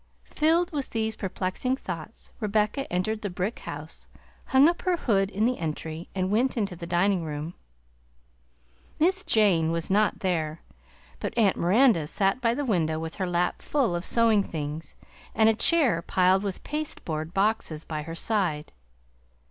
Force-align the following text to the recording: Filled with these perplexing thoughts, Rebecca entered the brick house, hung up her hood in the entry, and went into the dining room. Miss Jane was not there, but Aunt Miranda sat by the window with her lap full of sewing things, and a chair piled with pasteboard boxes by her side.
Filled 0.31 0.71
with 0.71 0.89
these 0.89 1.15
perplexing 1.15 1.75
thoughts, 1.75 2.31
Rebecca 2.39 2.91
entered 2.91 3.21
the 3.21 3.29
brick 3.29 3.59
house, 3.59 4.07
hung 4.45 4.67
up 4.67 4.81
her 4.81 4.97
hood 4.97 5.29
in 5.29 5.45
the 5.45 5.59
entry, 5.59 6.09
and 6.15 6.31
went 6.31 6.57
into 6.57 6.75
the 6.75 6.87
dining 6.87 7.23
room. 7.23 7.53
Miss 8.97 9.23
Jane 9.23 9.69
was 9.71 9.91
not 9.91 10.21
there, 10.21 10.63
but 11.19 11.37
Aunt 11.37 11.55
Miranda 11.55 12.07
sat 12.07 12.41
by 12.41 12.55
the 12.55 12.65
window 12.65 12.97
with 12.97 13.13
her 13.17 13.27
lap 13.29 13.61
full 13.61 13.95
of 13.95 14.03
sewing 14.03 14.41
things, 14.41 14.95
and 15.35 15.49
a 15.49 15.53
chair 15.53 16.01
piled 16.01 16.41
with 16.41 16.63
pasteboard 16.63 17.31
boxes 17.31 17.83
by 17.83 18.01
her 18.01 18.15
side. 18.15 18.71